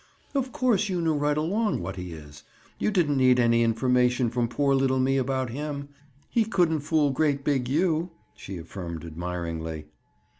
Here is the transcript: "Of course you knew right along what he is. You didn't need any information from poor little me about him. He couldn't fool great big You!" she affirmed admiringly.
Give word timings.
"Of 0.33 0.51
course 0.51 0.89
you 0.89 0.99
knew 0.99 1.13
right 1.13 1.37
along 1.37 1.79
what 1.79 1.95
he 1.95 2.11
is. 2.11 2.41
You 2.79 2.89
didn't 2.89 3.17
need 3.17 3.39
any 3.39 3.61
information 3.61 4.31
from 4.31 4.47
poor 4.47 4.73
little 4.73 4.99
me 4.99 5.17
about 5.17 5.51
him. 5.51 5.89
He 6.27 6.43
couldn't 6.43 6.79
fool 6.79 7.11
great 7.11 7.43
big 7.43 7.67
You!" 7.69 8.09
she 8.35 8.57
affirmed 8.57 9.05
admiringly. 9.05 9.85